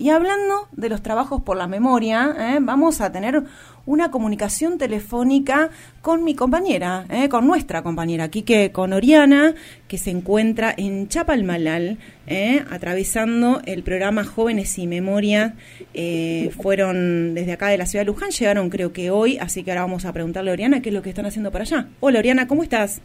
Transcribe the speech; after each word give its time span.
Y 0.00 0.08
hablando 0.08 0.66
de 0.72 0.88
los 0.88 1.02
trabajos 1.02 1.42
por 1.42 1.58
la 1.58 1.66
memoria, 1.66 2.34
¿eh? 2.38 2.58
vamos 2.62 3.02
a 3.02 3.12
tener 3.12 3.42
una 3.84 4.10
comunicación 4.10 4.78
telefónica 4.78 5.68
con 6.00 6.24
mi 6.24 6.34
compañera, 6.34 7.04
¿eh? 7.10 7.28
con 7.28 7.46
nuestra 7.46 7.82
compañera 7.82 8.30
Quique, 8.30 8.72
con 8.72 8.94
Oriana, 8.94 9.54
que 9.88 9.98
se 9.98 10.08
encuentra 10.08 10.72
en 10.74 11.08
Chapalmalal, 11.08 11.98
¿eh? 12.26 12.64
atravesando 12.70 13.60
el 13.66 13.82
programa 13.82 14.24
Jóvenes 14.24 14.78
y 14.78 14.86
Memoria. 14.86 15.56
fueron 16.62 17.34
desde 17.34 17.52
acá 17.52 17.68
de 17.68 17.76
la 17.76 17.84
ciudad 17.84 18.00
de 18.00 18.06
Luján, 18.06 18.30
llegaron 18.30 18.70
creo 18.70 18.94
que 18.94 19.10
hoy, 19.10 19.36
así 19.36 19.64
que 19.64 19.70
ahora 19.70 19.82
vamos 19.82 20.06
a 20.06 20.14
preguntarle 20.14 20.50
a 20.50 20.54
Oriana 20.54 20.80
qué 20.80 20.88
es 20.88 20.94
lo 20.94 21.02
que 21.02 21.10
están 21.10 21.26
haciendo 21.26 21.50
para 21.50 21.64
allá. 21.64 21.88
Hola 22.00 22.20
Oriana, 22.20 22.48
¿cómo 22.48 22.62
estás? 22.62 23.02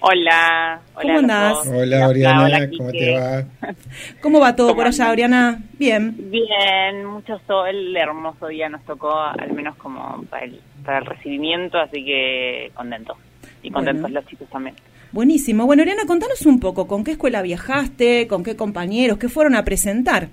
Hola, 0.00 0.80
¿Cómo 0.94 1.18
andás? 1.18 1.66
Hola, 1.66 2.08
Oriana, 2.08 2.68
¿cómo 2.76 2.90
te 2.90 3.14
va? 3.14 3.44
¿Cómo 4.20 4.40
va 4.40 4.54
todo 4.54 4.76
por 4.76 4.86
allá, 4.86 5.10
Oriana? 5.10 5.58
Bien. 5.78 6.14
Bien, 6.30 7.04
mucho 7.04 7.40
sol, 7.46 7.96
hermoso 7.96 8.48
día 8.48 8.68
nos 8.68 8.84
tocó, 8.84 9.16
al 9.18 9.52
menos 9.52 9.74
como 9.76 10.22
para 10.30 10.44
el, 10.44 10.60
para 10.84 10.98
el 10.98 11.06
recibimiento, 11.06 11.78
así 11.78 12.04
que 12.04 12.70
contento. 12.74 13.16
Y 13.62 13.70
contentos 13.70 14.10
los 14.10 14.26
chicos 14.26 14.48
también. 14.50 14.76
Buenísimo. 15.12 15.66
Bueno, 15.66 15.82
Oriana, 15.82 16.02
contanos 16.06 16.44
un 16.44 16.60
poco, 16.60 16.86
¿con 16.86 17.02
qué 17.02 17.12
escuela 17.12 17.42
viajaste? 17.42 18.28
¿Con 18.28 18.44
qué 18.44 18.54
compañeros? 18.54 19.18
¿Qué 19.18 19.28
fueron 19.28 19.56
a 19.56 19.64
presentar? 19.64 20.28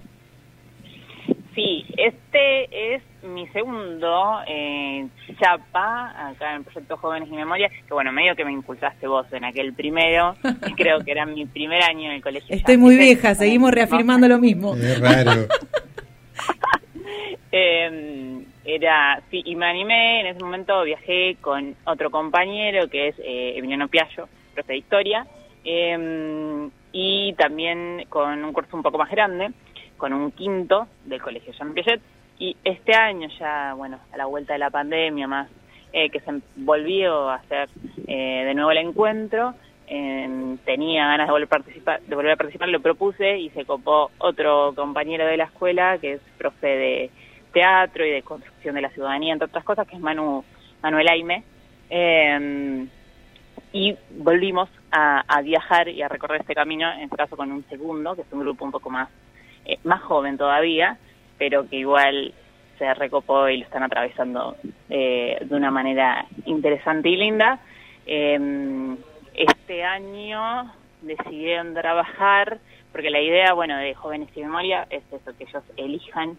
Sí, 1.55 1.85
este 1.97 2.95
es 2.95 3.03
mi 3.23 3.47
segundo 3.47 4.41
eh, 4.47 5.07
chapa 5.39 6.29
acá 6.29 6.51
en 6.51 6.57
el 6.57 6.63
proyecto 6.63 6.97
Jóvenes 6.97 7.29
y 7.29 7.35
Memoria, 7.35 7.69
que 7.69 7.93
bueno, 7.93 8.11
medio 8.11 8.35
que 8.35 8.45
me 8.45 8.51
impulsaste 8.51 9.07
vos 9.07 9.25
en 9.31 9.45
aquel 9.45 9.73
primero, 9.73 10.35
y 10.67 10.73
creo 10.73 10.99
que 10.99 11.11
era 11.11 11.25
mi 11.25 11.45
primer 11.45 11.81
año 11.83 12.09
en 12.09 12.15
el 12.15 12.21
colegio. 12.21 12.55
Estoy 12.55 12.77
muy 12.77 12.97
vieja, 12.97 13.35
seguimos 13.35 13.71
reafirmando 13.71 14.27
lo 14.27 14.39
mismo. 14.39 14.75
Es 14.75 14.99
raro. 14.99 15.31
Em, 17.55 18.45
era, 18.65 19.21
sí, 19.29 19.43
y 19.45 19.55
me 19.55 19.67
animé, 19.67 20.21
en 20.21 20.25
ese 20.25 20.43
momento 20.43 20.81
viajé 20.81 21.37
con 21.39 21.75
otro 21.85 22.09
compañero 22.09 22.89
que 22.89 23.09
es 23.09 23.19
eh, 23.19 23.53
Emiliano 23.55 23.87
Piallo, 23.89 24.27
profe 24.55 24.73
de 24.73 24.79
Historia, 24.79 25.27
em, 25.63 26.71
y 26.91 27.33
también 27.33 28.05
con 28.09 28.43
un 28.43 28.53
curso 28.53 28.75
un 28.75 28.81
poco 28.81 28.97
más 28.97 29.11
grande, 29.11 29.51
con 29.97 30.13
un 30.13 30.31
quinto 30.31 30.87
del 31.05 31.21
Colegio 31.21 31.53
Jean 31.53 31.75
Piaget, 31.75 32.01
y 32.39 32.57
este 32.63 32.93
año 32.93 33.27
ya, 33.39 33.73
bueno, 33.75 33.99
a 34.11 34.17
la 34.17 34.25
vuelta 34.25 34.53
de 34.53 34.59
la 34.59 34.69
pandemia 34.69 35.27
más, 35.27 35.49
eh, 35.91 36.09
que 36.09 36.19
se 36.19 36.31
volvió 36.55 37.29
a 37.29 37.35
hacer 37.35 37.69
eh, 38.07 38.43
de 38.45 38.53
nuevo 38.53 38.71
el 38.71 38.77
encuentro, 38.77 39.53
tenía 40.65 41.05
ganas 41.05 41.27
de 41.27 41.31
volver, 41.31 41.45
a 41.45 41.49
participar, 41.49 42.01
de 42.01 42.15
volver 42.15 42.31
a 42.31 42.35
participar, 42.35 42.69
lo 42.69 42.81
propuse 42.81 43.37
y 43.37 43.49
se 43.51 43.63
copó 43.65 44.09
otro 44.17 44.73
compañero 44.75 45.27
de 45.27 45.37
la 45.37 45.43
escuela 45.43 45.99
que 45.99 46.13
es 46.13 46.21
profe 46.37 46.67
de 46.67 47.11
teatro 47.53 48.05
y 48.05 48.09
de 48.09 48.23
construcción 48.23 48.75
de 48.75 48.81
la 48.81 48.89
ciudadanía, 48.89 49.33
entre 49.33 49.47
otras 49.47 49.63
cosas, 49.63 49.87
que 49.87 49.95
es 49.95 50.01
Manu, 50.01 50.43
Manuel 50.81 51.07
Aime. 51.07 51.43
Em, 51.89 52.89
y 53.71 53.95
volvimos 54.17 54.69
a, 54.91 55.23
a, 55.27 55.41
viajar 55.41 55.87
y 55.89 56.01
a 56.01 56.07
recorrer 56.07 56.41
este 56.41 56.55
camino, 56.55 56.91
en 56.91 57.01
este 57.01 57.15
caso 57.15 57.37
con 57.37 57.51
un 57.51 57.63
segundo, 57.69 58.15
que 58.15 58.21
es 58.21 58.27
un 58.31 58.41
grupo 58.41 58.65
un 58.65 58.71
poco 58.71 58.89
más, 58.89 59.09
eh, 59.65 59.77
más 59.83 60.01
joven 60.01 60.37
todavía, 60.37 60.97
pero 61.37 61.67
que 61.69 61.77
igual 61.77 62.33
se 62.77 62.93
recopó 62.93 63.49
y 63.49 63.57
lo 63.57 63.65
están 63.65 63.83
atravesando 63.83 64.55
eh, 64.89 65.37
de 65.41 65.55
una 65.55 65.71
manera 65.71 66.25
interesante 66.45 67.09
y 67.09 67.15
linda. 67.15 67.59
Em, 68.05 68.97
este 69.33 69.83
año 69.83 70.71
decidieron 71.01 71.73
trabajar, 71.73 72.59
porque 72.91 73.09
la 73.09 73.21
idea, 73.21 73.53
bueno, 73.53 73.77
de 73.77 73.93
Jóvenes 73.93 74.29
y 74.35 74.41
Memoria 74.41 74.87
es 74.89 75.03
eso, 75.11 75.35
que 75.37 75.45
ellos 75.45 75.63
elijan, 75.77 76.37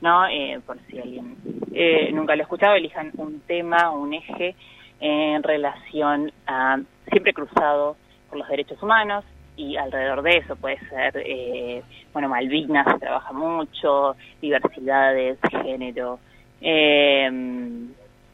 ¿no? 0.00 0.26
Eh, 0.26 0.60
por 0.64 0.78
si 0.86 0.98
alguien 0.98 1.36
eh, 1.72 2.10
nunca 2.12 2.36
lo 2.36 2.42
ha 2.42 2.44
escuchado, 2.44 2.74
elijan 2.74 3.10
un 3.16 3.40
tema, 3.40 3.90
un 3.90 4.14
eje 4.14 4.54
en 5.00 5.42
relación 5.42 6.32
a, 6.46 6.78
siempre 7.10 7.32
cruzado 7.32 7.96
por 8.28 8.38
los 8.38 8.48
derechos 8.48 8.82
humanos, 8.82 9.24
y 9.60 9.76
alrededor 9.76 10.22
de 10.22 10.38
eso 10.38 10.56
puede 10.56 10.78
ser, 10.88 11.12
eh, 11.16 11.82
bueno, 12.14 12.30
Malvinas 12.30 12.86
se 12.90 12.98
trabaja 12.98 13.32
mucho, 13.32 14.16
diversidades, 14.40 15.38
género, 15.62 16.18
eh, 16.62 17.30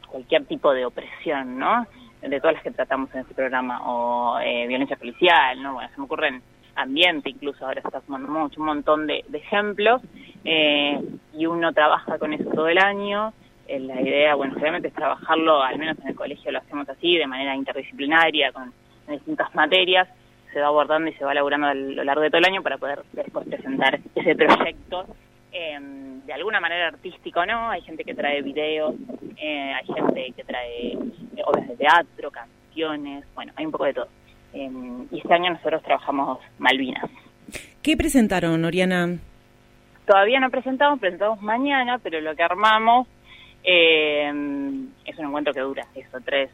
cualquier 0.07 0.45
tipo 0.45 0.73
de 0.73 0.85
opresión, 0.85 1.59
¿no? 1.59 1.85
De 2.21 2.39
todas 2.39 2.55
las 2.55 2.63
que 2.63 2.71
tratamos 2.71 3.13
en 3.13 3.21
este 3.21 3.33
programa, 3.33 3.81
o 3.85 4.39
eh, 4.39 4.67
violencia 4.67 4.95
policial, 4.95 5.61
¿no? 5.61 5.73
Bueno, 5.73 5.89
se 5.93 5.99
me 5.99 6.05
ocurren 6.05 6.41
ambiente, 6.75 7.29
incluso 7.29 7.65
ahora 7.65 7.81
se 7.81 7.87
está 7.87 8.01
sumando 8.01 8.29
mucho, 8.29 8.61
un 8.61 8.67
montón 8.67 9.05
de, 9.05 9.25
ejemplos, 9.33 10.01
y 10.45 11.45
uno 11.45 11.73
trabaja 11.73 12.17
con 12.17 12.31
eso 12.31 12.49
todo 12.51 12.69
el 12.69 12.77
año. 12.77 13.33
la 13.67 14.01
idea, 14.01 14.35
bueno, 14.35 14.55
realmente 14.55 14.87
es 14.87 14.93
trabajarlo, 14.93 15.61
al 15.61 15.77
menos 15.77 15.99
en 15.99 16.07
el 16.07 16.15
colegio 16.15 16.51
lo 16.51 16.59
hacemos 16.59 16.87
así, 16.87 17.17
de 17.17 17.27
manera 17.27 17.53
interdisciplinaria, 17.53 18.53
con 18.53 18.71
distintas 19.07 19.53
materias, 19.55 20.07
se 20.53 20.59
va 20.59 20.67
abordando 20.67 21.09
y 21.09 21.13
se 21.13 21.25
va 21.25 21.31
elaborando 21.31 21.67
a 21.67 21.73
lo 21.73 22.03
largo 22.03 22.21
de 22.21 22.29
todo 22.29 22.39
el 22.39 22.45
año 22.45 22.61
para 22.61 22.77
poder 22.77 23.03
después 23.13 23.47
presentar 23.47 23.99
ese 24.15 24.35
proyecto 24.35 25.05
em, 25.51 26.21
de 26.25 26.33
alguna 26.33 26.59
manera 26.59 26.87
artístico, 26.87 27.45
¿no? 27.45 27.69
Hay 27.69 27.81
gente 27.81 28.03
que 28.03 28.13
trae 28.13 28.41
videos, 28.41 28.95
eh, 29.37 29.73
hay 29.73 29.85
gente 29.85 30.33
que 30.35 30.43
trae 30.43 30.93
eh, 30.93 31.43
obras 31.45 31.67
de 31.67 31.75
teatro, 31.77 32.31
canciones, 32.31 33.25
bueno, 33.35 33.53
hay 33.55 33.65
un 33.65 33.71
poco 33.71 33.85
de 33.85 33.93
todo. 33.93 34.07
Em, 34.53 35.07
y 35.11 35.19
este 35.19 35.33
año 35.33 35.51
nosotros 35.51 35.83
trabajamos 35.83 36.39
Malvinas. 36.57 37.09
¿Qué 37.81 37.95
presentaron, 37.95 38.63
Oriana? 38.65 39.17
Todavía 40.05 40.39
no 40.39 40.49
presentamos, 40.49 40.99
presentamos 40.99 41.41
mañana, 41.41 41.99
pero 41.99 42.19
lo 42.21 42.35
que 42.35 42.43
armamos 42.43 43.07
em, 43.63 44.87
es 45.05 45.17
un 45.17 45.25
encuentro 45.25 45.53
que 45.53 45.61
dura 45.61 45.85
eso, 45.95 46.17
tres, 46.23 46.49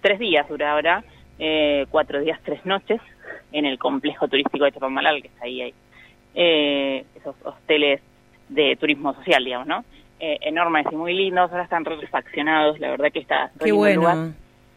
tres 0.00 0.18
días 0.18 0.48
dura 0.48 0.72
ahora, 0.72 1.04
eh, 1.38 1.86
cuatro 1.90 2.20
días, 2.20 2.38
tres 2.44 2.64
noches, 2.64 3.00
en 3.52 3.66
el 3.66 3.78
complejo 3.78 4.28
turístico 4.28 4.64
de 4.64 4.72
Chapamalal, 4.72 5.22
que 5.22 5.28
está 5.28 5.44
ahí, 5.44 5.62
ahí. 5.62 5.74
Eh, 6.34 7.04
esos 7.14 7.36
hosteles 7.44 8.00
de 8.48 8.76
turismo 8.76 9.14
social, 9.14 9.44
digamos, 9.44 9.66
¿no? 9.66 9.84
Eh, 10.20 10.38
enormes 10.42 10.86
y 10.90 10.96
muy 10.96 11.14
lindos, 11.14 11.50
ahora 11.50 11.64
están 11.64 11.84
refaccionados, 11.84 12.78
la 12.78 12.90
verdad 12.90 13.12
que 13.12 13.18
está... 13.18 13.50
Qué 13.62 13.72
bueno. 13.72 14.32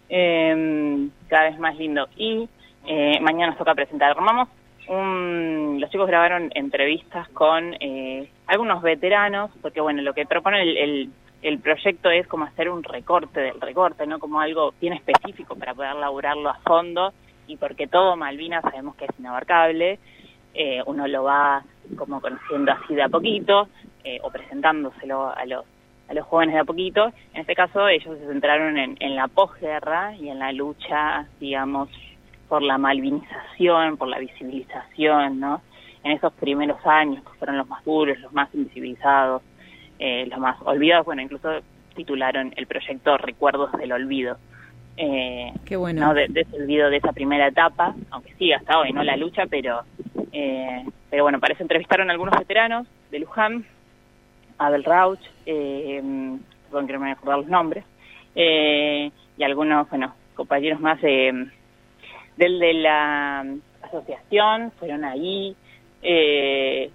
Em, 0.09 1.09
cada 1.27 1.49
vez 1.49 1.59
más 1.59 1.77
lindo. 1.77 2.07
Y 2.17 2.47
eh, 2.85 3.19
mañana 3.21 3.47
nos 3.47 3.57
toca 3.57 3.73
presentar. 3.73 4.11
Armamos 4.11 4.49
un, 4.87 5.77
los 5.79 5.89
chicos 5.89 6.07
grabaron 6.07 6.51
entrevistas 6.53 7.27
con 7.29 7.75
eh, 7.79 8.29
algunos 8.47 8.81
veteranos, 8.81 9.51
porque 9.61 9.81
bueno, 9.81 10.01
lo 10.01 10.13
que 10.13 10.25
propone 10.25 10.61
el, 10.61 10.77
el, 10.77 11.09
el, 11.41 11.59
proyecto 11.59 12.09
es 12.11 12.27
como 12.27 12.45
hacer 12.45 12.69
un 12.69 12.83
recorte 12.83 13.39
del 13.39 13.59
recorte, 13.59 14.05
¿no? 14.05 14.19
Como 14.19 14.39
algo 14.39 14.73
bien 14.79 14.93
específico 14.93 15.55
para 15.55 15.73
poder 15.73 15.95
laburarlo 15.95 16.49
a 16.49 16.59
fondo 16.59 17.13
y 17.47 17.57
porque 17.57 17.87
todo 17.87 18.15
Malvinas 18.15 18.63
sabemos 18.63 18.95
que 18.95 19.05
es 19.05 19.19
inabarcable, 19.19 19.99
eh, 20.53 20.81
uno 20.85 21.07
lo 21.07 21.23
va 21.23 21.63
como 21.97 22.21
conociendo 22.21 22.71
así 22.71 22.95
de 22.95 23.03
a 23.03 23.09
poquito 23.09 23.67
eh, 24.03 24.19
o 24.23 24.31
presentándoselo 24.31 25.35
a 25.35 25.45
los 25.45 25.65
a 26.07 26.13
los 26.13 26.25
jóvenes 26.27 26.53
de 26.53 26.61
a 26.61 26.65
poquito. 26.65 27.11
En 27.33 27.41
este 27.41 27.55
caso 27.55 27.87
ellos 27.87 28.17
se 28.19 28.27
centraron 28.27 28.77
en, 28.77 29.15
la 29.15 29.27
posguerra 29.27 30.15
y 30.15 30.29
en 30.29 30.39
la 30.39 30.51
lucha, 30.51 31.27
digamos, 31.39 31.89
por 32.47 32.61
la 32.61 32.77
malvinización, 32.77 33.97
por 33.97 34.07
la 34.07 34.19
visibilización, 34.19 35.39
¿no? 35.39 35.61
En 36.03 36.11
esos 36.11 36.31
primeros 36.33 36.77
años 36.85 37.23
que 37.23 37.37
fueron 37.39 37.57
los 37.57 37.67
más 37.67 37.83
duros, 37.83 38.19
los 38.19 38.31
más 38.33 38.53
invisibilizados, 38.53 39.41
eh, 39.97 40.27
los 40.29 40.39
más 40.39 40.57
olvidados, 40.63 41.05
bueno, 41.05 41.23
incluso 41.23 41.49
titularon 41.95 42.53
el 42.55 42.67
proyecto 42.67 43.17
Recuerdos 43.17 43.71
del 43.73 43.91
Olvido. 43.91 44.37
Eh, 44.97 45.51
Qué 45.65 45.75
bueno. 45.75 46.07
¿no? 46.07 46.13
De, 46.13 46.27
de, 46.29 46.45
olvido 46.53 46.89
de 46.89 46.97
esa 46.97 47.11
primera 47.11 47.47
etapa, 47.47 47.95
aunque 48.11 48.33
sí, 48.35 48.53
hasta 48.53 48.79
hoy, 48.79 48.93
¿no? 48.93 49.03
La 49.03 49.17
lucha, 49.17 49.43
pero, 49.49 49.81
eh, 50.31 50.85
pero 51.09 51.23
bueno, 51.23 51.39
para 51.39 51.53
eso 51.53 51.63
entrevistaron 51.63 52.09
a 52.09 52.13
algunos 52.13 52.37
veteranos 52.37 52.87
de 53.11 53.19
Luján, 53.19 53.65
Abel 54.57 54.83
Rauch, 54.83 55.19
eh, 55.45 56.01
perdón 56.69 56.87
que 56.87 56.93
no 56.93 56.99
me 56.99 57.05
voy 57.05 57.09
a 57.09 57.13
acordar 57.13 57.37
los 57.39 57.47
nombres, 57.47 57.83
eh, 58.35 59.11
y 59.37 59.43
algunos, 59.43 59.89
bueno, 59.89 60.15
compañeros 60.33 60.79
más 60.79 60.99
eh, 61.03 61.31
del 62.37 62.59
de 62.59 62.73
la 62.73 63.45
asociación, 63.81 64.71
fueron 64.79 65.03
ahí, 65.03 65.55
eh, 66.01 66.89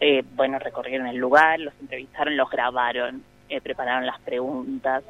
eh, 0.00 0.22
bueno, 0.34 0.58
recorrieron 0.58 1.06
el 1.06 1.16
lugar, 1.16 1.58
los 1.60 1.74
entrevistaron, 1.80 2.36
los 2.36 2.50
grabaron, 2.50 3.22
eh, 3.48 3.60
prepararon 3.60 4.06
las 4.06 4.20
preguntas, 4.20 5.04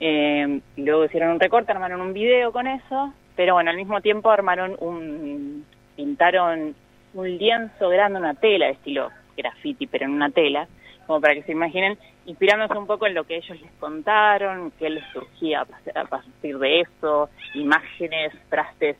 eh, 0.00 0.60
luego 0.76 1.04
hicieron 1.04 1.32
un 1.32 1.40
recorte, 1.40 1.72
armaron 1.72 2.00
un 2.00 2.12
video 2.12 2.52
con 2.52 2.66
eso, 2.66 3.12
pero 3.36 3.54
bueno, 3.54 3.70
al 3.70 3.76
mismo 3.76 4.00
tiempo 4.00 4.30
armaron 4.30 4.76
un, 4.80 5.64
pintaron 5.96 6.74
un 7.14 7.38
lienzo 7.38 7.88
grande, 7.88 8.18
una 8.18 8.34
tela 8.34 8.66
de 8.66 8.72
estilo 8.72 9.10
graffiti, 9.36 9.86
pero 9.86 10.04
en 10.04 10.12
una 10.12 10.30
tela, 10.30 10.66
como 11.06 11.20
para 11.20 11.34
que 11.34 11.42
se 11.42 11.52
imaginen, 11.52 11.98
inspirándose 12.26 12.78
un 12.78 12.86
poco 12.86 13.06
en 13.06 13.14
lo 13.14 13.24
que 13.24 13.36
ellos 13.36 13.60
les 13.60 13.72
contaron, 13.72 14.72
qué 14.78 14.90
les 14.90 15.04
surgía 15.12 15.62
a 15.94 16.04
partir 16.04 16.58
de 16.58 16.80
eso, 16.80 17.28
imágenes, 17.54 18.32
frastes 18.48 18.96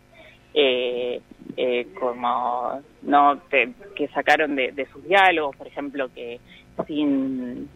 eh, 0.55 1.21
eh, 1.57 1.87
como 1.99 2.83
no 3.03 3.41
que, 3.49 3.73
que 3.97 4.09
sacaron 4.09 4.55
de, 4.55 4.73
de, 4.73 4.87
sus 4.87 5.03
diálogos, 5.05 5.57
por 5.57 5.67
ejemplo, 5.67 6.11
que 6.15 6.41
sin, 6.87 7.69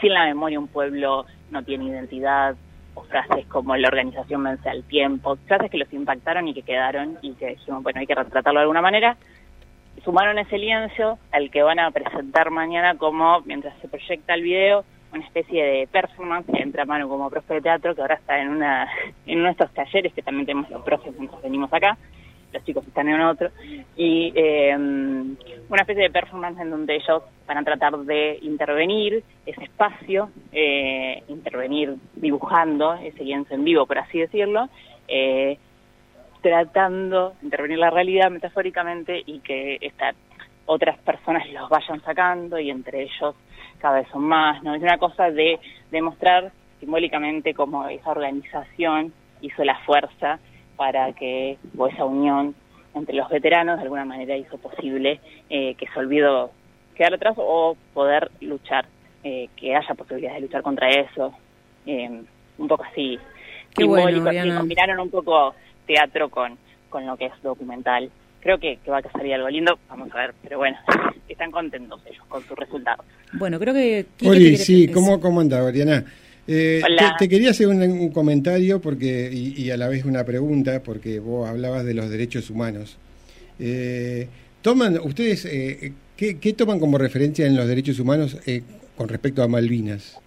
sin 0.00 0.12
la 0.12 0.24
memoria 0.24 0.58
un 0.58 0.68
pueblo 0.68 1.26
no 1.50 1.62
tiene 1.62 1.86
identidad, 1.86 2.56
o 2.94 3.02
frases 3.04 3.46
como 3.46 3.76
la 3.76 3.88
organización 3.88 4.44
vence 4.44 4.68
al 4.68 4.84
tiempo, 4.84 5.36
frases 5.46 5.70
que 5.70 5.78
los 5.78 5.92
impactaron 5.92 6.46
y 6.48 6.54
que 6.54 6.62
quedaron 6.62 7.18
y 7.22 7.34
que 7.34 7.48
dijimos, 7.48 7.82
bueno, 7.82 8.00
hay 8.00 8.06
que 8.06 8.14
retratarlo 8.14 8.60
de 8.60 8.64
alguna 8.64 8.82
manera. 8.82 9.16
Sumaron 10.04 10.38
ese 10.38 10.58
lienzo 10.58 11.18
al 11.30 11.50
que 11.50 11.62
van 11.62 11.78
a 11.78 11.90
presentar 11.90 12.50
mañana 12.50 12.96
como, 12.96 13.40
mientras 13.42 13.78
se 13.80 13.88
proyecta 13.88 14.34
el 14.34 14.42
video, 14.42 14.84
una 15.12 15.24
especie 15.24 15.62
de 15.62 15.86
performance 15.86 16.46
que 16.50 16.62
entra 16.62 16.84
mano 16.84 17.08
como 17.08 17.30
profe 17.30 17.54
de 17.54 17.60
teatro, 17.60 17.94
que 17.94 18.00
ahora 18.00 18.14
está 18.14 18.40
en 18.40 18.48
una 18.48 18.88
en 19.26 19.38
uno 19.38 19.46
de 19.46 19.52
estos 19.52 19.72
talleres 19.72 20.12
que 20.12 20.22
también 20.22 20.46
tenemos 20.46 20.70
los 20.70 20.82
profes 20.82 21.14
mientras 21.18 21.42
venimos 21.42 21.72
acá, 21.72 21.96
los 22.52 22.64
chicos 22.64 22.86
están 22.86 23.08
en 23.08 23.20
otro, 23.20 23.50
y 23.96 24.32
eh, 24.34 24.74
una 24.76 25.80
especie 25.82 26.02
de 26.02 26.10
performance 26.10 26.60
en 26.60 26.70
donde 26.70 26.96
ellos 26.96 27.22
van 27.52 27.58
a 27.58 27.64
tratar 27.64 27.98
de 27.98 28.38
intervenir 28.40 29.22
ese 29.44 29.64
espacio, 29.64 30.30
eh, 30.52 31.22
intervenir 31.28 31.96
dibujando 32.14 32.94
ese 32.94 33.24
lienzo 33.24 33.54
en 33.54 33.64
vivo, 33.64 33.84
por 33.84 33.98
así 33.98 34.18
decirlo, 34.20 34.70
eh, 35.06 35.58
tratando 36.40 37.34
de 37.40 37.44
intervenir 37.44 37.78
la 37.78 37.90
realidad 37.90 38.30
metafóricamente 38.30 39.22
y 39.26 39.40
que 39.40 39.76
estas 39.82 40.16
otras 40.64 40.98
personas 41.00 41.46
los 41.50 41.68
vayan 41.68 42.00
sacando 42.02 42.58
y 42.58 42.70
entre 42.70 43.02
ellos 43.02 43.34
cada 43.78 44.00
vez 44.00 44.08
son 44.10 44.22
más, 44.22 44.62
¿no? 44.62 44.74
Es 44.74 44.82
una 44.82 44.96
cosa 44.96 45.30
de 45.30 45.58
demostrar 45.90 46.52
simbólicamente 46.80 47.52
cómo 47.52 47.86
esa 47.88 48.10
organización 48.10 49.12
hizo 49.42 49.62
la 49.62 49.78
fuerza 49.80 50.38
para 50.76 51.12
que, 51.12 51.58
o 51.76 51.86
esa 51.86 52.04
unión 52.06 52.54
entre 52.94 53.14
los 53.14 53.28
veteranos 53.28 53.76
de 53.76 53.82
alguna 53.82 54.04
manera 54.04 54.36
hizo 54.36 54.56
posible 54.56 55.20
eh, 55.50 55.74
que 55.74 55.86
se 55.88 55.98
olvidó 55.98 56.50
quedar 56.94 57.14
atrás 57.14 57.34
o 57.36 57.76
poder 57.94 58.30
luchar, 58.40 58.86
eh, 59.24 59.48
que 59.56 59.74
haya 59.74 59.94
posibilidades 59.94 60.40
de 60.40 60.46
luchar 60.46 60.62
contra 60.62 60.88
eso, 60.90 61.32
eh, 61.86 62.08
un 62.58 62.68
poco 62.68 62.84
así, 62.84 63.18
Qué 63.74 63.82
simbólico, 63.82 64.22
bueno, 64.24 64.40
así, 64.40 64.50
combinaron 64.50 65.00
un 65.00 65.10
poco 65.10 65.54
teatro 65.86 66.28
con, 66.28 66.56
con 66.90 67.06
lo 67.06 67.16
que 67.16 67.26
es 67.26 67.32
documental. 67.42 68.10
Creo 68.40 68.58
que, 68.58 68.78
que 68.84 68.90
va 68.90 68.98
a 68.98 69.12
salir 69.12 69.34
algo 69.34 69.48
lindo, 69.48 69.78
vamos 69.88 70.10
a 70.12 70.18
ver, 70.18 70.34
pero 70.42 70.58
bueno, 70.58 70.76
están 71.28 71.50
contentos 71.50 72.00
ellos 72.06 72.24
con 72.28 72.42
su 72.44 72.54
resultado. 72.56 73.04
Bueno, 73.34 73.58
creo 73.58 73.72
que... 73.72 74.06
Quiere- 74.18 74.56
sí, 74.56 74.88
¿cómo, 74.88 75.20
cómo 75.20 75.40
anda, 75.40 75.62
Oriana? 75.62 76.04
Eh, 76.48 76.82
te 77.20 77.28
quería 77.28 77.50
hacer 77.50 77.68
un, 77.68 77.80
un 77.80 78.10
comentario 78.10 78.80
porque 78.80 79.30
y, 79.32 79.62
y 79.62 79.70
a 79.70 79.76
la 79.76 79.86
vez 79.88 80.04
una 80.04 80.24
pregunta, 80.24 80.82
porque 80.82 81.20
vos 81.20 81.48
hablabas 81.48 81.84
de 81.84 81.94
los 81.94 82.10
derechos 82.10 82.50
humanos. 82.50 82.98
Eh, 83.60 84.26
¿Toman, 84.62 84.98
ustedes, 85.02 85.44
eh, 85.44 85.92
¿qué, 86.16 86.52
toman 86.52 86.78
como 86.78 86.98
referencia 86.98 87.46
en 87.46 87.56
los 87.56 87.66
derechos 87.66 87.98
humanos 87.98 88.40
eh, 88.46 88.62
con 88.96 89.08
respecto 89.08 89.42
a 89.42 89.48
Malvinas? 89.48 90.20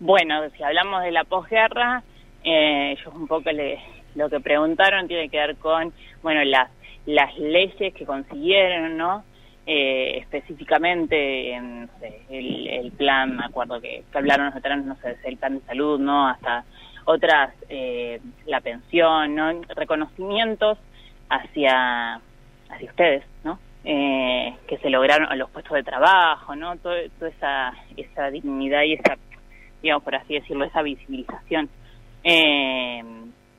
Bueno, 0.00 0.48
si 0.56 0.62
hablamos 0.62 1.02
de 1.02 1.12
la 1.12 1.24
posguerra, 1.24 2.02
eh, 2.44 2.92
ellos 2.92 3.14
un 3.14 3.26
poco 3.26 3.50
le, 3.50 3.78
lo 4.14 4.30
que 4.30 4.40
preguntaron 4.40 5.08
tiene 5.08 5.28
que 5.28 5.36
ver 5.36 5.56
con, 5.56 5.92
bueno, 6.22 6.42
las, 6.44 6.70
las 7.06 7.36
leyes 7.38 7.94
que 7.94 8.04
consiguieron, 8.04 8.96
¿no? 8.96 9.24
Eh, 9.66 10.18
específicamente 10.20 11.52
en 11.52 11.82
no 11.82 11.88
sé, 12.00 12.22
el, 12.30 12.68
el 12.68 12.90
plan, 12.92 13.36
me 13.36 13.44
acuerdo 13.44 13.80
que, 13.80 14.02
hablaron 14.14 14.46
los 14.46 14.54
veteranos, 14.54 14.86
no 14.86 14.96
sé, 14.96 15.16
el 15.24 15.36
plan 15.36 15.58
de 15.58 15.64
salud, 15.66 16.00
¿no? 16.00 16.26
Hasta 16.26 16.64
otras, 17.04 17.52
eh, 17.68 18.18
la 18.46 18.60
pensión, 18.62 19.34
¿no? 19.34 19.60
Reconocimientos 19.76 20.78
hacia, 21.28 22.20
hacia 22.70 22.90
ustedes, 22.90 23.24
¿no? 23.44 23.58
Eh, 23.84 24.54
que 24.66 24.78
se 24.78 24.90
lograron, 24.90 25.36
los 25.38 25.50
puestos 25.50 25.72
de 25.74 25.82
trabajo, 25.82 26.54
¿no? 26.56 26.76
Todo, 26.78 26.94
toda 27.18 27.30
esa, 27.30 27.72
esa 27.96 28.30
dignidad 28.30 28.82
y 28.82 28.94
esa 28.94 29.16
digamos 29.82 30.02
por 30.02 30.14
así 30.14 30.34
decirlo, 30.34 30.64
esa 30.64 30.82
visibilización 30.82 31.68
eh, 32.24 33.02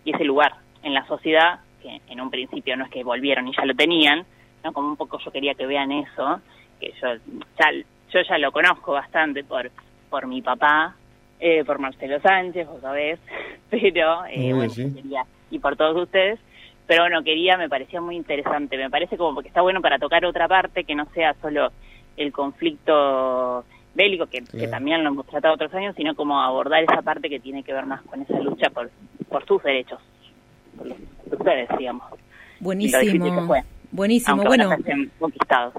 y 0.04 0.14
ese 0.14 0.24
lugar 0.24 0.54
en 0.84 0.94
la 0.94 1.06
sociedad, 1.08 1.60
que 1.82 2.02
en 2.08 2.22
un 2.22 2.30
principio 2.30 2.76
no 2.76 2.86
es 2.86 2.92
que 2.92 3.04
volvieron 3.04 3.48
y 3.48 3.56
ya 3.56 3.66
lo 3.66 3.74
tenían, 3.74 4.26
¿no? 4.64 4.74
como 4.74 4.90
un 4.90 4.98
poco 4.98 5.20
yo 5.24 5.32
quería 5.32 5.54
que 5.54 5.66
vean 5.66 5.92
eso, 5.92 6.42
que 6.80 6.92
yo 7.02 7.08
ya, 7.58 7.72
yo 8.12 8.20
ya 8.28 8.38
lo 8.38 8.52
conozco 8.52 8.94
bastante 8.94 9.44
por, 9.44 9.72
por 10.10 10.28
mi 10.28 10.42
papá, 10.42 10.96
eh, 11.40 11.64
por 11.64 11.80
Marcelo 11.80 12.20
Sánchez, 12.20 12.68
vos 12.68 12.82
sabés, 12.82 13.20
pero 13.70 14.26
eh, 14.26 14.38
Muy 14.38 14.54
bueno, 14.54 14.74
bien, 14.76 14.90
sí. 14.90 15.02
quería, 15.02 15.24
y 15.52 15.60
por 15.60 15.76
todos 15.78 16.04
ustedes, 16.04 16.40
pero 16.90 17.04
bueno, 17.04 17.24
quería, 17.24 17.56
me 17.56 17.70
parecía 17.70 18.02
muy 18.02 18.16
interesante, 18.16 18.76
me 18.76 18.90
parece 18.90 19.16
como 19.16 19.36
porque 19.36 19.50
está 19.50 19.62
bueno 19.62 19.80
para 19.80 20.00
tocar 20.00 20.26
otra 20.26 20.48
parte 20.48 20.86
que 20.86 20.96
no 20.96 21.06
sea 21.14 21.36
solo 21.40 21.72
el 22.18 22.32
conflicto 22.32 23.64
bélico, 23.94 24.26
que, 24.26 24.44
que 24.44 24.68
también 24.68 25.04
lo 25.04 25.12
hemos 25.12 25.28
tratado 25.28 25.54
otros 25.54 25.72
años, 25.76 25.96
sino 25.96 26.16
como 26.16 26.42
abordar 26.42 26.82
esa 26.82 27.04
parte 27.04 27.30
que 27.30 27.40
tiene 27.40 27.62
que 27.62 27.74
ver 27.74 27.86
más 27.86 28.02
con 28.02 28.24
esa 28.24 28.40
lucha 28.40 28.72
por, 28.72 28.90
por 29.30 29.46
sus 29.46 29.62
derechos, 29.62 30.00
por 30.76 30.88
los 30.88 30.98
de 30.98 31.36
ustedes, 31.36 31.70
digamos. 31.78 32.10
Que 32.10 32.18
Buenísimo. 32.60 33.48
Buenísimo. 33.92 34.42
aunque 34.42 34.48
Bueno, 34.48 34.76
conquistados. 35.20 35.76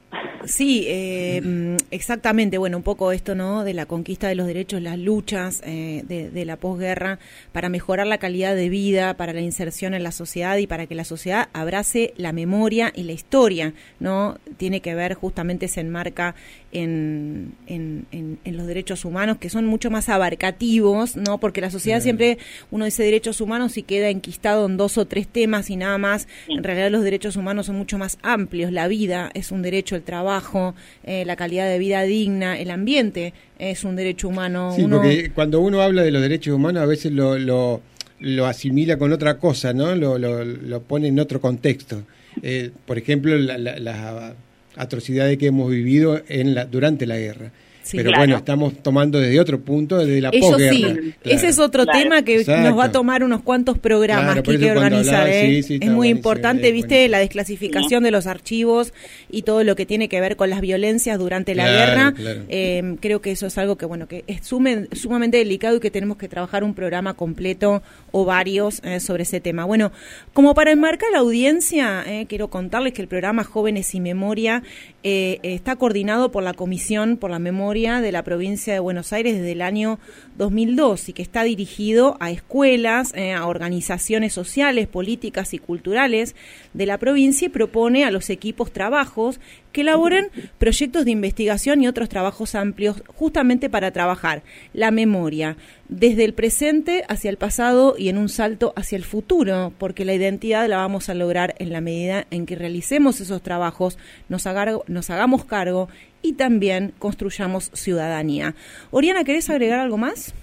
Sí, 0.46 0.84
eh, 0.88 1.42
mm, 1.44 1.76
exactamente. 1.90 2.56
Bueno, 2.58 2.78
un 2.78 2.82
poco 2.82 3.12
esto, 3.12 3.34
¿no? 3.34 3.62
De 3.62 3.74
la 3.74 3.84
conquista 3.86 4.26
de 4.28 4.34
los 4.34 4.46
derechos, 4.46 4.80
las 4.80 4.98
luchas 4.98 5.60
eh, 5.66 6.02
de, 6.08 6.30
de 6.30 6.44
la 6.46 6.56
posguerra 6.56 7.18
para 7.52 7.68
mejorar 7.68 8.06
la 8.06 8.16
calidad 8.18 8.56
de 8.56 8.70
vida, 8.70 9.14
para 9.18 9.32
la 9.34 9.42
inserción 9.42 9.92
en 9.92 10.02
la 10.02 10.12
sociedad 10.12 10.56
y 10.56 10.66
para 10.66 10.86
que 10.86 10.94
la 10.94 11.04
sociedad 11.04 11.48
abrace 11.52 12.14
la 12.16 12.32
memoria 12.32 12.90
y 12.94 13.02
la 13.02 13.12
historia, 13.12 13.74
¿no? 13.98 14.38
Tiene 14.56 14.80
que 14.80 14.94
ver, 14.94 15.14
justamente 15.14 15.68
se 15.68 15.80
enmarca 15.80 16.34
en, 16.72 17.52
en, 17.66 18.06
en- 18.10 18.38
en 18.44 18.56
los 18.56 18.66
derechos 18.66 19.04
humanos 19.04 19.36
que 19.38 19.50
son 19.50 19.66
mucho 19.66 19.90
más 19.90 20.08
abarcativos, 20.08 21.16
¿no? 21.16 21.38
Porque 21.38 21.60
la 21.60 21.70
sociedad 21.70 22.00
siempre, 22.00 22.38
uno 22.70 22.84
dice 22.86 23.02
derechos 23.02 23.40
humanos 23.40 23.76
y 23.76 23.82
queda 23.82 24.08
enquistado 24.08 24.66
en 24.66 24.76
dos 24.76 24.96
o 24.98 25.04
tres 25.06 25.28
temas 25.28 25.68
y 25.70 25.76
nada 25.76 25.98
más. 25.98 26.28
En 26.48 26.64
realidad 26.64 26.90
los 26.90 27.02
derechos 27.02 27.36
humanos 27.36 27.66
son 27.66 27.76
mucho 27.76 27.98
más 27.98 28.18
amplios. 28.22 28.72
La 28.72 28.88
vida 28.88 29.30
es 29.34 29.50
un 29.52 29.62
derecho, 29.62 29.96
el 29.96 30.02
trabajo, 30.10 30.74
eh, 31.04 31.24
la 31.24 31.36
calidad 31.36 31.68
de 31.68 31.78
vida 31.78 32.02
digna, 32.02 32.58
el 32.58 32.70
ambiente 32.72 33.32
es 33.60 33.84
un 33.84 33.94
derecho 33.94 34.26
humano. 34.28 34.72
Sí, 34.74 34.82
Uno- 34.82 34.96
porque 34.96 35.30
cuando 35.32 35.60
uno 35.60 35.80
habla 35.82 36.02
de 36.02 36.10
los 36.10 36.20
derechos 36.20 36.52
humanos 36.54 36.82
a 36.82 36.86
veces 36.86 37.12
lo, 37.12 37.38
lo, 37.38 37.80
lo 38.18 38.46
asimila 38.46 38.96
con 38.98 39.12
otra 39.12 39.38
cosa, 39.38 39.72
¿no? 39.72 39.94
Lo, 39.94 40.18
lo, 40.18 40.44
lo 40.44 40.82
pone 40.82 41.06
en 41.08 41.20
otro 41.20 41.40
contexto. 41.40 42.02
Eh, 42.42 42.70
por 42.86 42.98
ejemplo, 42.98 43.36
la- 43.36 43.56
la- 43.56 43.78
las 43.78 44.34
atrocidades 44.76 45.38
que 45.38 45.46
hemos 45.46 45.70
vivido 45.70 46.20
en 46.28 46.54
la, 46.54 46.64
durante 46.64 47.06
la 47.06 47.16
guerra. 47.18 47.52
Sí. 47.82 47.96
Pero 47.96 48.10
Claro. 48.10 48.20
bueno, 48.20 48.36
estamos 48.36 48.74
tomando 48.82 49.18
desde 49.18 49.40
otro 49.40 49.60
punto, 49.60 49.98
desde 49.98 50.20
la 50.20 50.28
Eso 50.30 50.50
posguerra. 50.50 50.74
sí, 50.74 50.82
Claro. 50.82 51.00
ese 51.24 51.48
es 51.48 51.58
otro 51.58 51.84
Claro. 51.84 51.98
tema 51.98 52.22
que 52.22 52.36
Exacto. 52.36 52.68
nos 52.68 52.78
va 52.78 52.84
a 52.84 52.92
tomar 52.92 53.24
unos 53.24 53.40
cuantos 53.42 53.78
programas 53.78 54.42
que 54.42 54.50
hay 54.52 54.58
que 54.58 54.70
organizar. 54.70 55.14
hablaba- 55.22 55.30
¿eh? 55.30 55.46
sí, 55.46 55.62
sí, 55.62 55.78
es 55.82 55.90
muy 55.90 56.08
importante, 56.08 56.68
es 56.68 56.74
viste, 56.74 56.88
buenísimo. 56.94 57.10
la 57.12 57.18
desclasificación 57.20 58.02
de 58.02 58.10
los 58.10 58.26
archivos 58.26 58.92
y 59.30 59.42
todo 59.42 59.64
lo 59.64 59.76
que 59.76 59.86
tiene 59.86 60.08
que 60.08 60.20
ver 60.20 60.36
con 60.36 60.50
las 60.50 60.60
violencias 60.60 61.18
durante 61.18 61.54
la 61.54 61.68
guerra. 61.70 62.12
claro. 62.12 62.42
Eh, 62.48 62.96
creo 63.00 63.20
que 63.22 63.30
eso 63.30 63.46
es 63.46 63.56
algo 63.58 63.76
que 63.76 63.86
bueno 63.86 64.06
que 64.06 64.24
es 64.26 64.42
sumen- 64.42 64.88
sumamente 64.94 65.38
delicado 65.38 65.76
y 65.76 65.80
que 65.80 65.90
tenemos 65.90 66.16
que 66.18 66.28
trabajar 66.28 66.62
un 66.64 66.74
programa 66.74 67.14
completo 67.14 67.82
o 68.12 68.24
varios 68.24 68.80
eh, 68.84 69.00
sobre 69.00 69.22
ese 69.22 69.40
tema. 69.40 69.64
Bueno, 69.64 69.90
como 70.32 70.54
para 70.54 70.70
enmarcar 70.70 71.10
la 71.12 71.18
audiencia, 71.18 72.04
eh, 72.06 72.26
quiero 72.28 72.48
contarles 72.48 72.92
que 72.92 73.02
el 73.02 73.08
programa 73.08 73.42
Jóvenes 73.44 73.94
y 73.94 74.00
Memoria 74.00 74.62
eh, 75.02 75.38
está 75.42 75.76
coordinado 75.76 76.30
por 76.30 76.42
la 76.42 76.52
Comisión 76.52 77.16
por 77.16 77.30
la 77.30 77.38
Memoria 77.38 77.69
de 77.70 78.10
la 78.10 78.24
provincia 78.24 78.72
de 78.72 78.80
Buenos 78.80 79.12
Aires 79.12 79.36
desde 79.36 79.52
el 79.52 79.62
año 79.62 80.00
2002 80.36 81.08
y 81.08 81.12
que 81.12 81.22
está 81.22 81.44
dirigido 81.44 82.16
a 82.18 82.32
escuelas, 82.32 83.14
eh, 83.14 83.32
a 83.32 83.46
organizaciones 83.46 84.32
sociales, 84.32 84.88
políticas 84.88 85.54
y 85.54 85.58
culturales 85.58 86.34
de 86.74 86.86
la 86.86 86.98
provincia 86.98 87.46
y 87.46 87.48
propone 87.48 88.04
a 88.04 88.10
los 88.10 88.28
equipos 88.28 88.72
trabajos 88.72 89.38
que 89.72 89.82
elaboren 89.82 90.28
proyectos 90.58 91.04
de 91.04 91.12
investigación 91.12 91.82
y 91.82 91.88
otros 91.88 92.08
trabajos 92.08 92.54
amplios 92.54 93.02
justamente 93.06 93.70
para 93.70 93.90
trabajar 93.90 94.42
la 94.72 94.90
memoria 94.90 95.56
desde 95.88 96.24
el 96.24 96.34
presente 96.34 97.04
hacia 97.08 97.30
el 97.30 97.36
pasado 97.36 97.94
y 97.98 98.08
en 98.08 98.18
un 98.18 98.28
salto 98.28 98.72
hacia 98.76 98.96
el 98.96 99.04
futuro, 99.04 99.72
porque 99.78 100.04
la 100.04 100.14
identidad 100.14 100.68
la 100.68 100.76
vamos 100.76 101.08
a 101.08 101.14
lograr 101.14 101.54
en 101.58 101.72
la 101.72 101.80
medida 101.80 102.26
en 102.30 102.46
que 102.46 102.54
realicemos 102.54 103.20
esos 103.20 103.42
trabajos, 103.42 103.98
nos, 104.28 104.46
hagamos 104.46 105.44
cargo 105.44 105.88
y 106.22 106.34
también 106.34 106.92
construyamos 106.98 107.70
ciudadanía. 107.74 108.54
Oriana, 108.90 109.24
¿querés 109.24 109.50
agregar 109.50 109.80
algo 109.80 109.96
más? 109.96 110.34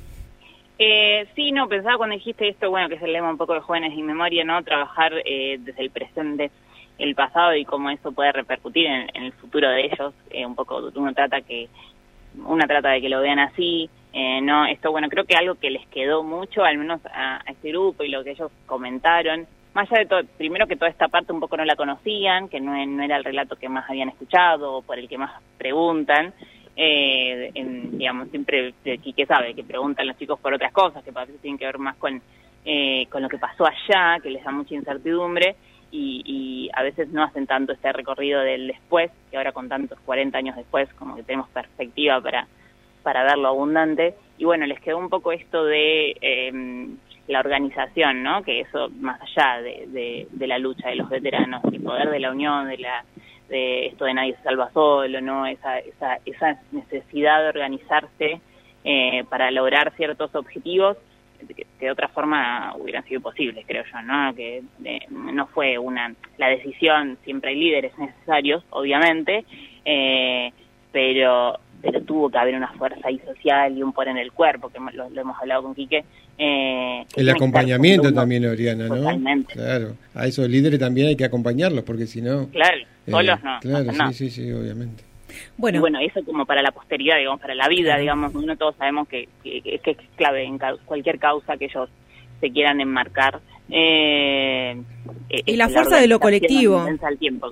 Eh, 0.79 1.27
sí, 1.35 1.51
no, 1.51 1.67
pensaba 1.67 1.97
cuando 1.97 2.15
dijiste 2.15 2.49
esto, 2.49 2.69
bueno, 2.69 2.89
que 2.89 2.95
es 2.95 3.01
el 3.01 3.13
lema 3.13 3.31
un 3.31 3.37
poco 3.37 3.53
de 3.53 3.61
Jóvenes 3.61 3.93
y 3.97 4.03
Memoria, 4.03 4.43
¿no? 4.43 4.61
Trabajar 4.63 5.13
eh, 5.25 5.57
desde 5.59 5.81
el 5.81 5.89
presente, 5.89 6.51
el 6.97 7.15
pasado 7.15 7.55
y 7.55 7.65
cómo 7.65 7.89
eso 7.89 8.11
puede 8.11 8.31
repercutir 8.31 8.87
en, 8.87 9.23
el 9.23 9.31
futuro 9.33 9.69
de 9.69 9.85
ellos. 9.85 10.13
Eh, 10.29 10.45
un 10.45 10.55
poco 10.55 10.91
uno 10.95 11.13
trata 11.13 11.41
que 11.41 11.69
una 12.45 12.67
trata 12.67 12.89
de 12.89 13.01
que 13.01 13.09
lo 13.09 13.21
vean 13.21 13.39
así, 13.39 13.89
eh, 14.13 14.41
no, 14.41 14.65
esto, 14.65 14.91
bueno, 14.91 15.09
creo 15.09 15.25
que 15.25 15.35
algo 15.35 15.55
que 15.55 15.69
les 15.69 15.85
quedó 15.87 16.23
mucho, 16.23 16.63
al 16.63 16.77
menos 16.77 17.01
a, 17.05 17.41
este 17.47 17.69
grupo 17.69 18.03
y 18.03 18.09
lo 18.09 18.23
que 18.23 18.31
ellos 18.31 18.51
comentaron, 18.65 19.45
más 19.73 19.91
allá 19.91 19.99
de 19.99 20.05
todo, 20.07 20.21
primero 20.37 20.65
que 20.65 20.75
toda 20.75 20.89
esta 20.89 21.07
parte 21.07 21.33
un 21.33 21.39
poco 21.39 21.57
no 21.57 21.65
la 21.65 21.75
conocían, 21.75 22.49
que 22.49 22.59
no, 22.59 22.73
no 22.85 23.03
era 23.03 23.17
el 23.17 23.23
relato 23.23 23.57
que 23.57 23.69
más 23.69 23.89
habían 23.89 24.09
escuchado 24.09 24.73
o 24.73 24.81
por 24.81 24.97
el 24.97 25.07
que 25.07 25.17
más 25.17 25.41
preguntan, 25.57 26.33
eh, 26.75 27.51
en, 27.53 27.97
digamos, 27.97 28.29
siempre 28.29 28.73
que 28.83 29.25
sabe, 29.25 29.53
que 29.53 29.63
preguntan 29.63 30.07
los 30.07 30.17
chicos 30.17 30.39
por 30.39 30.53
otras 30.53 30.71
cosas, 30.71 31.03
que 31.03 31.11
parece 31.11 31.33
que 31.33 31.39
tienen 31.39 31.57
que 31.57 31.65
ver 31.65 31.79
más 31.79 31.95
con, 31.97 32.21
eh, 32.65 33.07
con 33.11 33.21
lo 33.21 33.29
que 33.29 33.37
pasó 33.37 33.65
allá, 33.65 34.19
que 34.21 34.29
les 34.29 34.43
da 34.43 34.51
mucha 34.51 34.75
incertidumbre, 34.75 35.55
y, 35.91 36.69
a 36.73 36.83
veces 36.83 37.09
no 37.09 37.23
hacen 37.23 37.47
tanto 37.47 37.73
este 37.73 37.91
recorrido 37.91 38.41
del 38.41 38.67
después, 38.67 39.09
que 39.31 39.37
ahora 39.37 39.51
con 39.51 39.67
tantos 39.69 39.99
40 40.01 40.37
años 40.37 40.55
después, 40.55 40.93
como 40.93 41.15
que 41.15 41.23
tenemos 41.23 41.49
perspectiva 41.49 42.21
para, 42.21 42.47
para 43.03 43.23
ver 43.23 43.37
lo 43.37 43.47
abundante. 43.47 44.15
Y 44.37 44.45
bueno, 44.45 44.65
les 44.65 44.79
quedó 44.79 44.97
un 44.97 45.09
poco 45.09 45.31
esto 45.31 45.65
de 45.65 46.15
eh, 46.21 46.87
la 47.27 47.39
organización, 47.39 48.21
¿no? 48.21 48.43
Que 48.43 48.61
eso, 48.61 48.89
más 48.99 49.19
allá 49.21 49.61
de, 49.61 50.27
de, 50.29 50.47
la 50.47 50.59
lucha 50.59 50.89
de 50.89 50.97
los 50.97 51.09
veteranos, 51.09 51.63
el 51.65 51.81
poder 51.81 52.09
de 52.09 52.19
la 52.19 52.31
unión, 52.31 52.67
de 52.67 52.77
la 52.77 53.03
de 53.49 53.87
esto 53.87 54.03
de 54.03 54.13
nadie 54.13 54.35
se 54.35 54.43
salva 54.43 54.69
solo, 54.73 55.21
¿no? 55.21 55.45
Esa, 55.45 55.79
esa, 55.79 56.17
esa 56.25 56.59
necesidad 56.73 57.41
de 57.41 57.49
organizarse 57.49 58.41
eh, 58.83 59.23
para 59.29 59.51
lograr 59.51 59.93
ciertos 59.95 60.35
objetivos 60.35 60.97
que, 61.79 61.85
de 61.85 61.91
otra 61.91 62.07
forma 62.07 62.73
hubieran 62.77 63.03
sido 63.05 63.21
posibles, 63.21 63.65
creo 63.67 63.83
yo, 63.91 64.01
¿no? 64.01 64.33
Que 64.35 64.63
no 65.09 65.47
fue 65.47 65.77
una 65.77 66.13
la 66.37 66.49
decisión, 66.49 67.17
siempre 67.23 67.51
hay 67.51 67.59
líderes 67.59 67.97
necesarios, 67.97 68.63
obviamente, 68.69 69.45
eh, 69.85 70.51
pero 70.91 71.59
pero 71.81 72.01
tuvo 72.01 72.29
que 72.29 72.37
haber 72.37 72.55
una 72.55 72.71
fuerza 72.73 72.99
ahí 73.03 73.19
social 73.19 73.77
y 73.77 73.83
un 73.83 73.93
poder 73.93 74.09
en 74.09 74.17
el 74.17 74.31
cuerpo, 74.31 74.69
que 74.69 74.79
lo, 74.93 75.05
hemos 75.15 75.39
hablado 75.39 75.63
con 75.63 75.75
Quique. 75.75 76.03
Eh, 76.37 77.05
el 77.15 77.29
acompañamiento 77.29 78.13
también, 78.13 78.45
Oriana, 78.45 78.87
¿no? 78.87 78.95
Totalmente. 78.95 79.53
Claro, 79.53 79.95
a 80.15 80.25
esos 80.25 80.49
líderes 80.49 80.79
también 80.79 81.07
hay 81.07 81.15
que 81.15 81.25
acompañarlos, 81.25 81.83
porque 81.83 82.07
si 82.07 82.21
no... 82.21 82.47
Claro, 82.49 82.77
solos 83.07 83.43
no. 83.43 83.59
Claro, 83.61 83.91
sí, 83.91 84.13
sí, 84.13 84.29
sí, 84.29 84.51
obviamente. 84.51 85.03
Bueno. 85.57 85.79
bueno, 85.79 85.99
eso 85.99 86.23
como 86.23 86.45
para 86.45 86.61
la 86.61 86.71
posteridad, 86.71 87.17
digamos, 87.17 87.39
para 87.41 87.55
la 87.55 87.67
vida, 87.67 87.97
digamos, 87.97 88.33
no 88.33 88.57
todos 88.57 88.75
sabemos 88.75 89.07
que, 89.07 89.27
que, 89.43 89.61
que 89.61 89.91
es 89.91 89.97
clave 90.15 90.43
en 90.43 90.59
cualquier 90.85 91.19
causa 91.19 91.57
que 91.57 91.65
ellos 91.65 91.89
se 92.39 92.51
quieran 92.51 92.81
enmarcar. 92.81 93.39
Eh, 93.69 94.81
eh, 95.29 95.41
y 95.45 95.55
la 95.55 95.69
fuerza 95.69 95.97
de 95.97 96.07
lo 96.07 96.19
colectivo. 96.19 96.85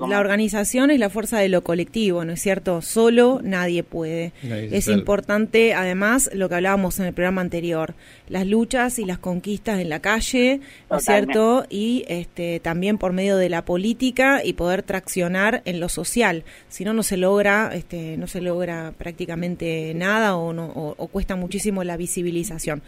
la 0.08 0.20
organización 0.20 0.92
es 0.92 1.00
la 1.00 1.10
fuerza 1.10 1.40
de 1.40 1.50
lo 1.50 1.64
colectivo, 1.64 2.24
¿no 2.24 2.34
es 2.34 2.42
cierto? 2.42 2.82
Solo 2.82 3.40
nadie 3.44 3.84
puede. 3.84 4.32
es 4.44 4.88
importante, 4.88 5.74
además, 5.74 6.30
lo 6.34 6.50
que 6.50 6.56
hablábamos 6.56 7.00
en 7.00 7.08
el 7.08 7.14
programa 7.14 7.42
anterior, 7.42 7.96
las 8.30 8.48
luchas 8.48 9.00
y 9.00 9.06
las 9.06 9.18
conquistas 9.18 9.80
en 9.80 9.90
la 9.90 10.00
calle, 10.00 10.62
¿no 10.90 10.98
es 10.98 11.06
cierto? 11.06 11.66
Y 11.70 12.06
este, 12.08 12.60
también 12.60 12.98
por 12.98 13.14
medio 13.14 13.38
de 13.38 13.50
la 13.50 13.66
política 13.66 14.42
y 14.44 14.54
poder 14.54 14.84
traccionar 14.84 15.62
en 15.66 15.80
lo 15.80 15.90
social. 15.90 16.44
Si 16.70 16.86
no, 16.86 16.94
no 16.94 17.04
se 17.04 17.18
logra, 17.18 17.72
este, 17.74 18.18
no 18.18 18.28
se 18.28 18.42
logra 18.42 18.94
prácticamente 18.98 19.94
nada 19.96 20.36
o, 20.36 20.54
no, 20.54 20.66
o 20.66 21.08
cuesta 21.08 21.36
muchísimo 21.36 21.84
la 21.84 21.98
visibilización. 21.98 22.82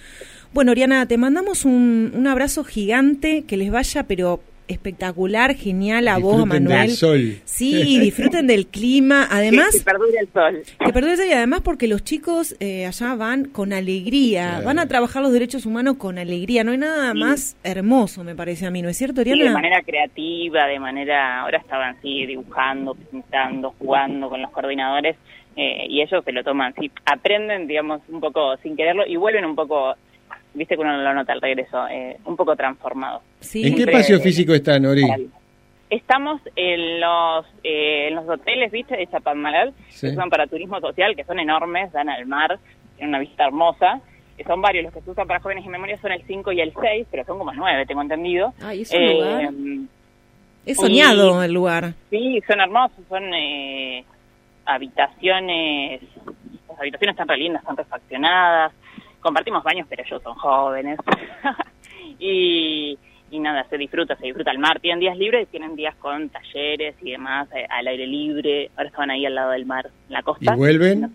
Bueno, 0.53 0.71
Oriana, 0.71 1.05
te 1.07 1.17
mandamos 1.17 1.65
un, 1.65 2.11
un 2.15 2.27
abrazo 2.27 2.63
gigante, 2.63 3.43
que 3.43 3.57
les 3.57 3.71
vaya, 3.71 4.03
pero 4.03 4.41
espectacular, 4.67 5.55
genial 5.55 6.07
a 6.07 6.17
vos, 6.17 6.45
Manuel. 6.45 6.87
Del 6.87 6.91
sol. 6.91 7.35
Sí, 7.45 7.99
disfruten 7.99 8.47
del 8.47 8.67
clima. 8.67 9.27
Además, 9.31 9.71
que, 9.71 9.81
perdure 9.81 10.19
el 10.19 10.27
sol. 10.31 10.61
Que 10.83 10.93
perdure 10.93 11.13
el 11.13 11.17
sol 11.17 11.27
y 11.27 11.33
además 11.33 11.61
porque 11.61 11.87
los 11.87 12.03
chicos 12.03 12.55
eh, 12.59 12.85
allá 12.85 13.15
van 13.15 13.45
con 13.45 13.73
alegría, 13.73 14.61
van 14.63 14.79
a 14.79 14.87
trabajar 14.87 15.21
los 15.21 15.31
derechos 15.31 15.65
humanos 15.65 15.97
con 15.97 16.17
alegría. 16.17 16.63
No 16.63 16.71
hay 16.71 16.77
nada 16.77 17.13
más 17.13 17.57
hermoso, 17.63 18.23
me 18.23 18.35
parece 18.35 18.65
a 18.65 18.71
mí, 18.71 18.81
¿no 18.81 18.89
es 18.89 18.97
cierto, 18.97 19.21
Oriana? 19.21 19.43
de 19.43 19.49
manera 19.49 19.81
creativa, 19.81 20.67
de 20.67 20.79
manera. 20.79 21.41
Ahora 21.41 21.57
estaban 21.57 21.95
así 21.95 22.25
dibujando, 22.25 22.95
pintando, 22.95 23.73
jugando 23.77 24.29
con 24.29 24.41
los 24.41 24.51
coordinadores 24.51 25.15
eh, 25.57 25.87
y 25.89 26.01
ellos 26.01 26.23
se 26.23 26.31
lo 26.31 26.43
toman, 26.43 26.73
sí, 26.79 26.91
aprenden, 27.05 27.65
digamos, 27.65 28.01
un 28.09 28.19
poco 28.19 28.55
sin 28.57 28.75
quererlo 28.75 29.07
y 29.07 29.15
vuelven 29.15 29.43
un 29.43 29.55
poco 29.55 29.95
viste 30.53 30.75
que 30.75 30.81
uno 30.81 30.97
lo 30.97 31.13
nota 31.13 31.33
al 31.33 31.41
regreso, 31.41 31.87
eh, 31.87 32.17
un 32.25 32.35
poco 32.35 32.55
transformado. 32.55 33.21
¿En 33.53 33.75
qué 33.75 33.83
espacio 33.83 34.19
físico 34.19 34.53
están, 34.53 34.85
Ori? 34.85 35.03
Estamos 35.89 36.41
en 36.55 36.99
los 36.99 37.45
eh, 37.63 38.09
en 38.09 38.15
los 38.15 38.27
hoteles, 38.27 38.71
viste, 38.71 38.97
de 38.97 39.07
Chapadmalal, 39.07 39.73
que 39.89 40.13
son 40.13 40.29
para 40.29 40.47
turismo 40.47 40.79
social, 40.79 41.15
que 41.15 41.23
son 41.23 41.39
enormes, 41.39 41.91
dan 41.93 42.09
al 42.09 42.25
mar, 42.25 42.59
tienen 42.95 43.09
una 43.09 43.19
vista 43.19 43.45
hermosa. 43.45 44.01
Son 44.45 44.61
varios 44.61 44.83
los 44.83 44.93
que 44.93 45.01
se 45.01 45.09
usan 45.09 45.25
para 45.25 45.39
jóvenes 45.39 45.65
y 45.65 45.69
memoria, 45.69 45.97
son 45.97 46.11
el 46.11 46.21
5 46.23 46.51
y 46.51 46.61
el 46.61 46.71
6, 46.79 47.07
pero 47.09 47.25
son 47.25 47.39
como 47.39 47.53
9, 47.53 47.85
tengo 47.87 48.03
entendido. 48.03 48.53
Ay, 48.61 48.81
es 48.81 48.93
un 48.93 49.07
lugar. 49.07 49.49
Eh, 50.65 50.75
soñado 50.75 51.41
el 51.41 51.53
lugar. 51.53 51.93
Sí, 52.11 52.39
son 52.47 52.59
hermosos, 52.59 53.03
son 53.09 53.23
habitaciones, 54.67 56.01
las 56.67 56.79
habitaciones 56.79 57.13
están 57.13 57.27
re 57.27 57.37
lindas, 57.37 57.61
están 57.61 57.77
refaccionadas, 57.77 58.73
compartimos 59.27 59.61
baños, 59.61 59.85
pero 59.89 60.03
ellos 60.03 60.23
son 60.23 60.35
jóvenes. 60.35 60.97
y, 62.19 62.97
nada, 63.31 63.65
se 63.69 63.77
disfruta, 63.77 64.15
se 64.15 64.25
disfruta 64.25 64.51
el 64.51 64.59
mar. 64.59 64.79
Tienen 64.79 65.01
días 65.01 65.17
libres, 65.17 65.49
tienen 65.49 65.75
días 65.75 65.95
con 65.97 66.29
talleres 66.29 66.95
y 67.01 67.11
demás, 67.11 67.49
eh, 67.53 67.67
al 67.69 67.87
aire 67.87 68.07
libre. 68.07 68.71
Ahora 68.77 68.87
estaban 68.87 69.11
ahí 69.11 69.25
al 69.25 69.35
lado 69.35 69.51
del 69.51 69.65
mar, 69.65 69.87
en 70.07 70.13
la 70.13 70.23
costa. 70.23 70.53
¿Y 70.53 70.57
vuelven? 70.57 71.11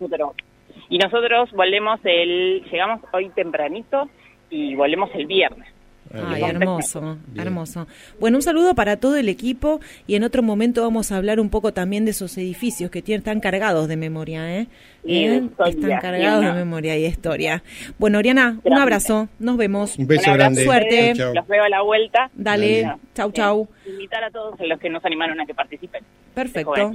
y 0.91 0.99
nosotros 0.99 1.51
volvemos 1.53 2.01
el, 2.05 2.65
llegamos 2.71 3.01
hoy 3.13 3.31
tempranito 3.31 4.11
y 4.51 4.75
volvemos 4.75 5.09
el 5.15 5.27
viernes. 5.27 5.72
Ay, 6.15 6.43
hermoso, 6.43 7.19
hermoso. 7.37 7.87
Bueno, 8.21 8.39
un 8.39 8.43
saludo 8.43 8.75
para 8.75 8.97
todo 8.97 9.17
el 9.17 9.29
equipo 9.29 9.81
y 10.07 10.15
en 10.15 10.25
otro 10.25 10.43
momento 10.43 10.83
vamos 10.83 11.13
a 11.13 11.17
hablar 11.17 11.41
un 11.41 11.51
poco 11.51 11.73
también 11.73 12.05
de 12.05 12.11
esos 12.11 12.37
edificios 12.39 12.91
que 12.91 13.03
tienen, 13.03 13.21
están 13.21 13.41
cargados 13.41 13.89
de 13.89 13.97
memoria, 13.97 14.59
¿eh? 14.59 14.69
¿Eh? 15.05 15.49
están 15.67 16.01
cargados 16.01 16.45
de 16.45 16.53
memoria 16.53 16.97
y 16.97 17.07
historia. 17.07 17.63
Bueno, 17.99 18.19
Oriana, 18.19 18.61
un 18.63 18.75
abrazo, 18.75 19.29
nos 19.39 19.57
vemos. 19.57 19.99
Un 19.99 20.07
beso 20.07 20.33
grande. 20.33 20.65
Suerte. 20.65 21.15
Los 21.15 21.47
veo 21.47 21.65
a 21.65 21.69
la 21.69 21.83
vuelta. 21.83 22.31
Dale, 22.35 22.95
chau, 23.15 23.33
chau. 23.33 23.69
Invitar 23.87 24.25
a 24.25 24.31
todos 24.31 24.55
los 24.61 24.79
que 24.79 24.91
nos 24.91 25.05
animaron 25.05 25.41
a 25.41 25.47
que 25.47 25.55
participen. 25.55 26.05
Perfecto. 26.35 26.93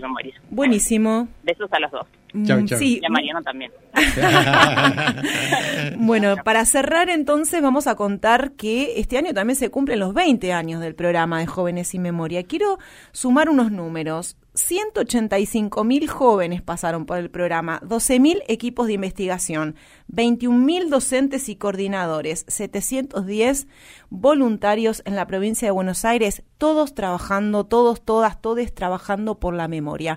Buenísimo. 0.49 1.27
Besos 1.43 1.71
a 1.71 1.79
los 1.79 1.91
dos. 1.91 2.07
Chau, 2.45 2.63
chau. 2.65 2.77
Sí. 2.77 2.99
Y 3.01 3.05
a 3.05 3.09
Mariano 3.09 3.41
también. 3.41 3.71
bueno, 5.97 6.35
para 6.43 6.65
cerrar 6.65 7.09
entonces 7.09 7.61
vamos 7.61 7.87
a 7.87 7.95
contar 7.95 8.51
que 8.51 8.99
este 8.99 9.17
año 9.17 9.33
también 9.33 9.55
se 9.55 9.69
cumplen 9.69 9.99
los 9.99 10.13
20 10.13 10.53
años 10.53 10.81
del 10.81 10.93
programa 10.93 11.39
de 11.39 11.47
Jóvenes 11.47 11.89
sin 11.89 12.01
Memoria. 12.01 12.43
Quiero 12.43 12.79
sumar 13.11 13.49
unos 13.49 13.71
números. 13.71 14.37
185 14.57 15.83
mil 15.83 16.07
jóvenes 16.09 16.63
pasaron 16.63 17.05
por 17.05 17.19
el 17.19 17.29
programa, 17.29 17.79
12 17.83 18.19
mil 18.19 18.41
equipos 18.47 18.87
de 18.87 18.93
investigación, 18.93 19.75
21 20.07 20.57
mil 20.57 20.89
docentes 20.89 21.47
y 21.47 21.55
coordinadores, 21.55 22.43
710 22.47 23.67
voluntarios 24.09 25.03
en 25.05 25.15
la 25.15 25.27
provincia 25.27 25.67
de 25.67 25.71
Buenos 25.71 26.05
Aires, 26.05 26.41
todos 26.57 26.95
trabajando, 26.95 27.65
todos, 27.65 28.01
todas, 28.01 28.41
todes 28.41 28.73
trabajando 28.73 29.39
por 29.39 29.53
la 29.53 29.67
memoria. 29.67 30.15